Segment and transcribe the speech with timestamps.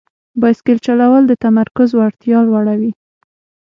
[0.41, 2.91] بایسکل چلول د تمرکز وړتیا لوړوي.